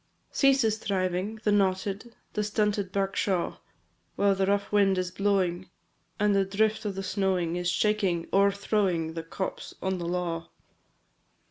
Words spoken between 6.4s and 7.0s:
drift of